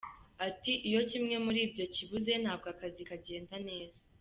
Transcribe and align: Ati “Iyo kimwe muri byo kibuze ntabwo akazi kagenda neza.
Ati 0.47 0.73
“Iyo 0.87 1.01
kimwe 1.09 1.35
muri 1.45 1.59
byo 1.71 1.85
kibuze 1.93 2.33
ntabwo 2.43 2.67
akazi 2.73 3.01
kagenda 3.09 3.55
neza. 3.69 3.99